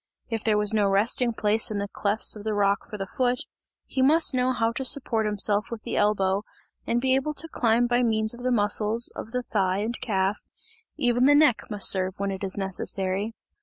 [0.29, 3.41] If there was no resting place in the clefts of the rock for the foot,
[3.85, 6.43] he must know how to support himself with the elbow,
[6.87, 10.39] and be able to climb by means of the muscles of the thigh and calf,
[10.97, 13.35] even the neck must serve when it is necessary.